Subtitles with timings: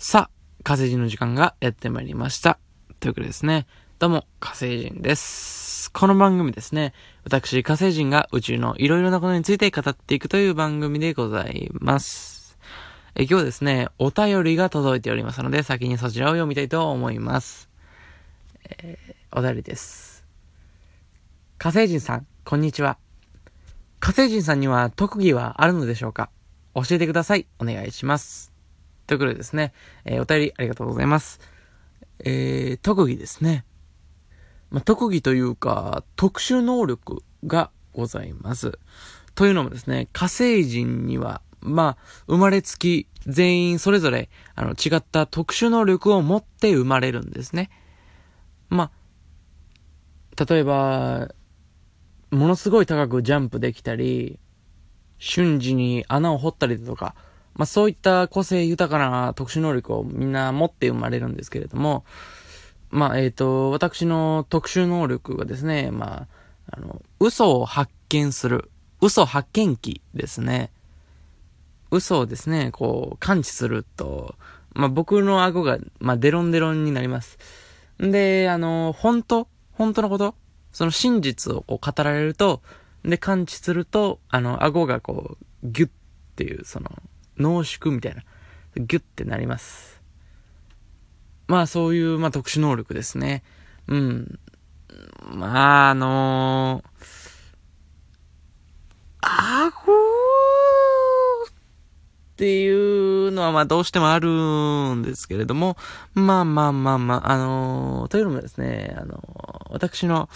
[0.00, 2.60] さあ、火星人の時間がやってまいりました。
[3.00, 3.66] ということですね、
[3.98, 5.90] どうも、火星人です。
[5.90, 6.94] この番組ですね、
[7.24, 12.56] 私、火星人が宇宙のいろいろなことについて語っていくという番組でございます。
[13.16, 17.68] え今日はですね、お便りが届いておりますので、先にそちらを読みたいと思います。
[18.62, 20.24] えーお便りです。
[21.58, 22.98] 火星人さん、こんにちは。
[23.98, 26.30] 火星人さんには特技はあるのでしょうか？
[26.76, 27.48] 教えてください。
[27.58, 28.57] お願いします。
[29.08, 29.72] ということでですね、
[30.04, 31.40] えーお便りありがとうございます。
[32.20, 33.64] えー、特技ですね。
[34.70, 38.78] まあ、特技というか、特殊能力がございます。
[39.34, 47.70] というのもですね、火星人には、まあ、生まれつき全員それぞれ、あの、違った特殊能力を持って生まれるんですね。
[48.68, 48.90] ま
[50.36, 51.30] あ、例えば、
[52.30, 54.38] ものすごい高くジャンプできたり、
[55.18, 57.14] 瞬時に穴を掘ったりだとか、
[57.58, 62.04] まあそういった個性豊かな特殊能力をみんな持って生まれるんですけれども、
[62.90, 66.26] まあえっ、と、私の特殊能力がですね、ま
[66.70, 68.70] あ、あの、嘘を発見する、
[69.02, 70.70] 嘘発見器ですね。
[71.90, 74.36] 嘘をですね、こう、感知すると、
[74.72, 77.38] まあ僕の顎が、まあデロンデロンになります。
[78.02, 80.34] んで、あの、本当本当のこと
[80.72, 82.62] その真実をこう語られると、
[83.04, 85.92] で、感知すると、あの、顎がこう、ギュッっ
[86.36, 86.90] ていう、その、
[87.38, 88.22] 濃縮みたいな、
[88.76, 90.00] ギュッてなります。
[91.46, 93.42] まあ、そういう、まあ、特殊能力ですね。
[93.86, 94.38] うん。
[95.32, 96.82] まあ、あの
[99.20, 99.94] 顎っ
[102.36, 104.28] ていうのは、まあ、どうしてもある
[104.94, 105.76] んですけれども、
[106.14, 109.22] まあまあまあまあ、あのというのもですね、あの
[109.70, 110.28] 私の、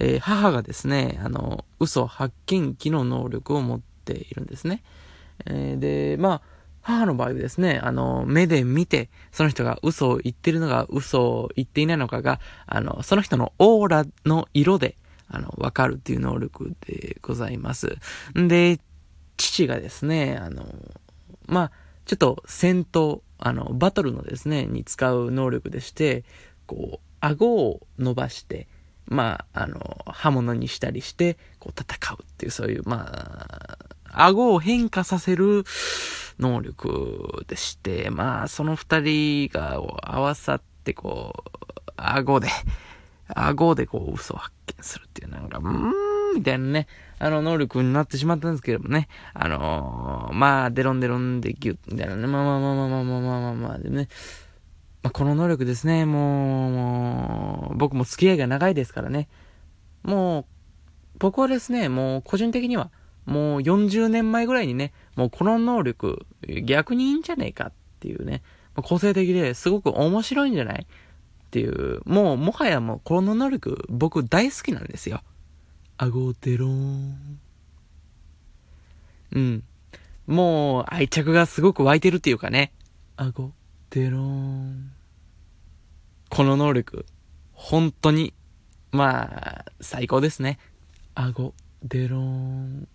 [0.00, 4.82] えー母がですね、あの、嘘発見器の能力を持っているんですね。
[5.44, 6.42] えーで、まあ、
[6.86, 14.96] 母の場合はですね、あの、目で見て、その人が嘘を言ってるのが嘘を言っていないのかが、あの、その人のオーラの色で、
[15.28, 17.96] あの、わかるっていう能力でございます。
[18.38, 18.78] んで、
[19.36, 20.64] 父がですね、あの、
[21.46, 21.72] まあ、
[22.04, 26.24] ちょっと戦闘、あの、バトルのですね、に使う能力でして、
[26.66, 28.68] こう、顎を伸ばして、
[29.06, 33.78] まあ、あの、刃物にしたりして、こう戦うっていう、そういう、まあ、
[34.16, 35.64] 顎を変化させる
[36.38, 42.48] 能力でして、まあ、その二人が合わさって、こう、顎で、
[43.28, 45.92] 顎でこう、嘘を発見するっていう、なんか、うーん、
[46.36, 46.86] みたいなね、
[47.18, 54.08] あの、能力になってしまったんですけれどもね、あのーまあ、デロンデロンでギュッ、みたいなね、まあまあまあまあまあまあまあまあまあ、でね、
[55.02, 59.28] まあ、この能力ですね、もう、もう、僕も付き合いが長いですからね。
[60.02, 60.44] もう、
[61.18, 62.90] 僕はですね、もう個人的には、
[63.26, 66.24] もう40年前ぐらいにね、もうこの能力、
[66.64, 68.42] 逆にいいんじゃねえかっていうね、
[68.76, 70.82] 個性的ですごく面白いんじゃない？
[70.82, 75.22] っていう、もうもはやもうこの能力、僕大好きなんですよ。
[75.98, 77.40] 顎デローン。
[79.32, 79.64] うん。
[80.26, 82.72] もう愛着がすごく湧いてるっていうかね。
[83.16, 83.52] 顎
[83.90, 84.92] デローン。
[86.28, 87.06] この能力、
[87.52, 88.34] 本当に、
[88.92, 90.58] まあ、最高ですね。
[91.14, 92.88] 顎、デローン。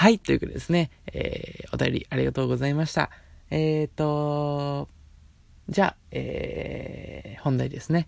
[0.00, 3.10] はい、ということでですね、えー、お便りありがとうございました。
[3.50, 4.88] えーと、
[5.68, 8.06] じゃあ、えー、本題ですね。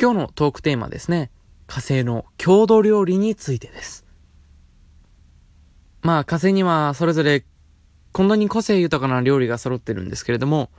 [0.00, 1.30] 今日のトークテーマですね、
[1.68, 4.04] 火星の郷土料理についてです。
[6.02, 7.44] まあ、火星にはそれぞれ
[8.10, 10.70] こんなに個性豊かな料理が揃ってるんですけれども、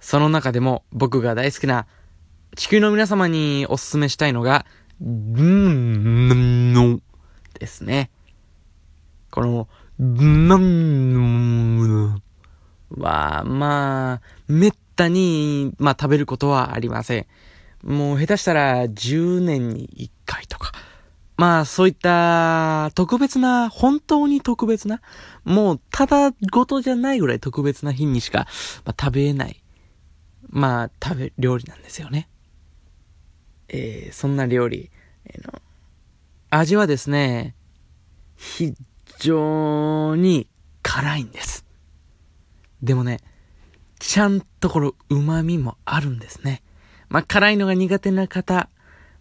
[0.00, 1.86] その中でも僕が大好きな
[2.56, 4.66] 地球の皆様におすすめしたいのが、
[5.02, 7.00] んの
[7.58, 8.10] ですね。
[9.30, 9.68] この、
[10.02, 10.48] ん
[12.90, 17.26] は、まあ、めったに、まあ食べることはありません。
[17.82, 20.72] もう下手したら10年に1回とか。
[21.36, 25.00] まあそういった特別な、本当に特別な、
[25.44, 28.46] もうただごとじゃないぐらい特別な日にしか、
[28.84, 29.62] まあ、食べれない、
[30.50, 32.28] まあ食べ、料理なんですよね。
[33.68, 34.90] えー、そんな料理、
[35.24, 35.62] えーの、
[36.50, 37.54] 味はですね、
[38.36, 38.74] 非
[39.20, 40.48] 常に
[40.82, 41.64] 辛いんです。
[42.82, 43.20] でもね、
[44.00, 46.62] ちゃんとこの旨味もあるんですね。
[47.08, 48.68] まあ辛いのが苦手な方、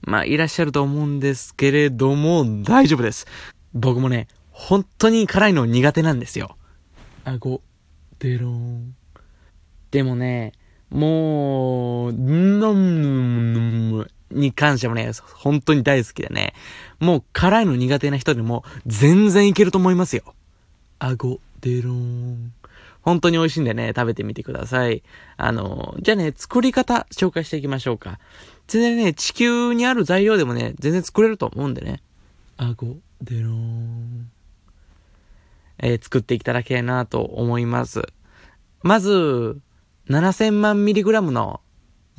[0.02, 3.28] まあ、いらっしゃると思うんですけれども、大丈夫です。
[3.74, 6.56] 僕もね、本当に辛いの苦手なんですよ。
[7.26, 7.62] 顎、
[8.20, 8.96] デローン。
[9.92, 10.54] でもね、
[10.90, 12.74] もう、の
[14.32, 16.54] に関してもね、本当に大好きでね、
[17.00, 20.36] もう辛いの苦手な人でも全然いけると思いますよ。
[21.00, 22.54] 顎、デローン。
[23.02, 25.04] 本当に美味しいんでね、食べてみてください。
[25.38, 28.20] あの、じゃあね、作り方紹介していきましょうか。
[28.68, 32.02] 全然ね、地球にある材料でもね、全然作れると思うんでね。
[32.58, 34.30] あご、デローン。
[35.82, 38.04] えー、作っていただければなと思います。
[38.84, 39.60] まず、
[40.10, 41.62] 7000万ミリグラムの、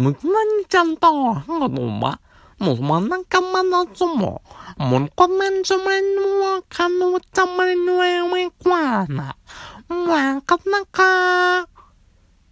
[0.00, 2.20] むくまにちゃんと、はがどま、
[2.58, 4.42] もう真ん中まなつも、
[4.78, 6.04] もこめんちょめん
[6.40, 9.36] わかのたまりのえめこわな、
[9.88, 11.68] わかなか。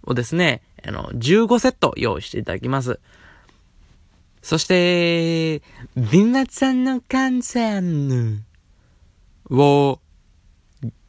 [0.04, 3.00] をですね、あの、15セット用意していただきます。
[4.42, 5.62] そして、
[5.94, 8.40] 皆さんの感謝の
[9.50, 10.00] を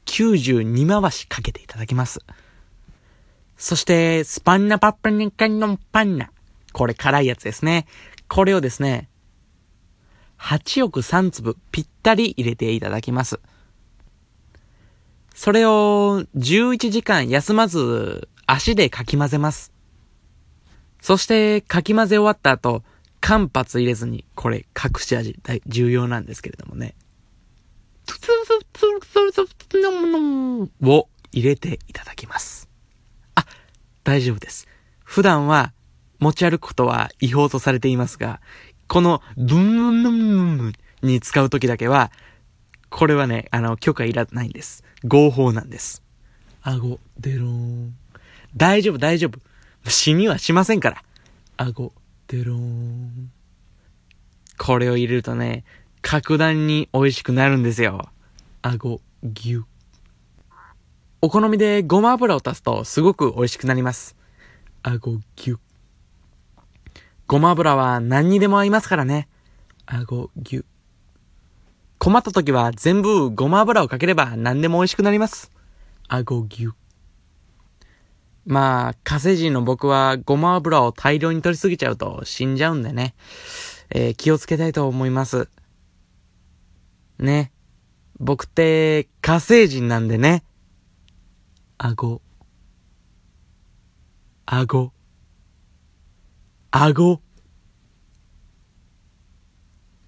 [0.05, 2.21] 92回しかけていただきます。
[3.59, 6.31] そして、スパンナパッパニカのパンナ。
[6.71, 7.87] これ辛いやつですね。
[8.29, 9.09] これをですね、
[10.39, 13.41] 8億3粒ぴったり入れていただきます。
[15.35, 19.73] それを11時間休まず足でかき混ぜます。
[21.01, 22.83] そしてかき混ぜ終わった後、
[23.19, 26.95] 間髪入れずに、これ隠し味大重要なんですけれどもね。
[30.81, 32.68] を入れていただきます。
[34.09, 34.67] あ、大丈夫です。
[35.03, 35.73] 普段は
[36.19, 38.41] 持ち歩くことは違法とされていますが、
[38.87, 40.73] このブンブンブンブン
[41.03, 42.11] に使うときだけは、
[42.89, 44.83] これはね、あの、許可いらないんです。
[45.05, 46.03] 合法なんです。
[46.61, 47.95] 顎、デローン。
[48.57, 49.39] 大丈夫、大丈夫。
[49.89, 51.03] 死にはしませんから。
[51.57, 51.93] 顎、
[52.27, 53.31] デローン。
[54.57, 55.63] これを入れるとね、
[56.01, 58.09] 格段に美味しくなるんですよ。
[58.61, 59.65] 顎、ぎゅ。
[61.21, 64.15] お好みでごま油を足すとすごく美味しくなります。
[64.83, 65.59] 顎、ぎゅ。
[67.27, 69.27] ごま油は何にでも合いますからね。
[69.85, 70.65] 顎、ぎゅ。
[71.97, 75.51] 困った時は全部ごま油をかければ何でも美味しくなります。
[76.07, 76.71] 顎ぎゅ。
[78.45, 83.13] まあ、火星人の僕はごま油を大量に取りすぎちゃうと死んじゃうんでね。
[83.89, 85.49] えー、気をつけたいと思います。
[87.19, 87.51] ね。
[88.21, 90.43] 僕って火星人なんでね。
[91.81, 92.21] 顎。
[94.45, 94.91] 顎。
[96.71, 97.21] 顎。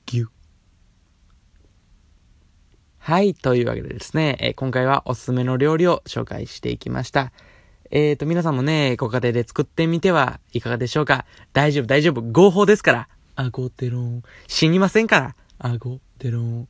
[0.05, 0.27] ぎゅ。
[2.97, 3.33] はい。
[3.33, 7.31] というわけでですね、えー、今回はおすすめの料理を紹介していきました。
[7.89, 11.25] えーと、皆さんもね、ご家庭で作ってみてはいかがでしょうか？
[11.53, 12.21] 大丈夫、大丈夫。
[12.21, 13.07] 合法ですから。
[13.35, 14.23] 顎テロン。
[14.47, 15.35] 死にませんから。
[15.57, 16.67] 顎テロン。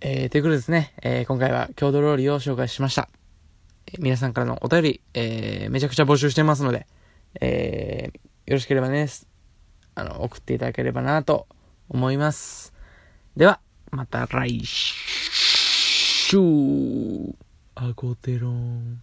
[0.00, 3.08] えー、ということですね、えー、今回は郷土料理を紹介しました。
[3.98, 6.86] 皆さんからのお便り、えー、めちゃくちゃ募集してますので、
[7.40, 8.16] えー、
[8.50, 9.08] よろしければね、
[9.94, 11.46] あの、送っていただければなと
[11.88, 12.72] 思います。
[13.36, 13.60] では、
[13.90, 16.38] また来週。
[17.74, 18.98] アゴテロン。